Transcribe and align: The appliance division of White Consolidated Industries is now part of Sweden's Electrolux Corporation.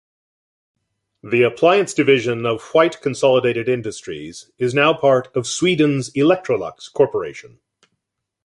The 1.21 1.43
appliance 1.43 1.93
division 1.93 2.43
of 2.43 2.63
White 2.71 3.03
Consolidated 3.03 3.69
Industries 3.69 4.49
is 4.57 4.73
now 4.73 4.95
part 4.95 5.27
of 5.35 5.45
Sweden's 5.45 6.09
Electrolux 6.13 6.91
Corporation. 6.91 7.59